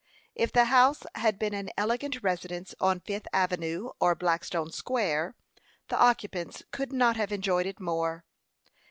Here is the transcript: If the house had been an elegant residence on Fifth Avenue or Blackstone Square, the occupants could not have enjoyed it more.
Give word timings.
If 0.33 0.51
the 0.51 0.65
house 0.65 1.03
had 1.13 1.37
been 1.37 1.53
an 1.53 1.69
elegant 1.77 2.23
residence 2.23 2.73
on 2.79 3.01
Fifth 3.01 3.27
Avenue 3.31 3.91
or 3.99 4.15
Blackstone 4.15 4.71
Square, 4.71 5.35
the 5.89 5.99
occupants 5.99 6.63
could 6.71 6.91
not 6.91 7.17
have 7.17 7.31
enjoyed 7.31 7.67
it 7.67 7.79
more. 7.79 8.25